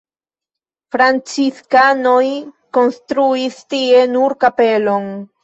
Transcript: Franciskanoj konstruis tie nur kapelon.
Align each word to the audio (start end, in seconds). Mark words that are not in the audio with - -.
Franciskanoj 0.95 2.23
konstruis 2.79 3.61
tie 3.77 4.03
nur 4.17 4.37
kapelon. 4.47 5.09